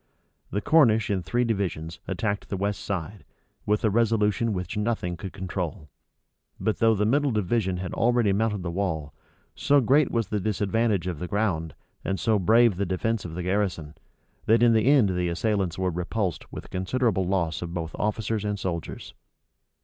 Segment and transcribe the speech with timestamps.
[0.49, 3.23] The Cornish in three divisions attacked the west side,
[3.67, 5.91] with a resolution which nothing could control;
[6.59, 9.13] but though the middle division had already mounted the wall,
[9.53, 13.43] so great was the disadvantage of the ground, and so brave the defence of the
[13.43, 13.93] garrison,
[14.47, 18.43] that in the end the assailants were repulsed with a considerable loss both of officers
[18.43, 19.13] and soldiers.